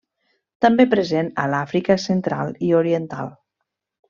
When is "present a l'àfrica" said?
0.93-1.99